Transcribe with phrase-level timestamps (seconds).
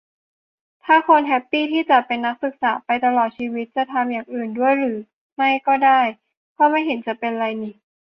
[0.85, 4.99] ถ้าคนแฮปปี้ทีจะเป็นนักศึกษาไปตลอดชีวิต จะทำอย่างอื่นด้วยหรือ
[5.35, 5.99] ไม่ก็ได้
[6.57, 7.71] ก็ไม่เห็นจะเป็นไรนิ